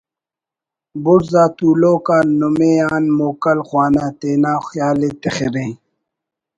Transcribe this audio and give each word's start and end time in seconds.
بڑز 1.03 1.31
آ 1.41 1.45
تولوک 1.57 2.07
آ 2.17 2.19
نمے 2.39 2.73
آن 2.93 3.03
موکل 3.17 3.59
خوانہ 3.67 4.05
تینا 4.19 4.53
خیالءِ 4.67 5.11
تخرے 5.21 5.67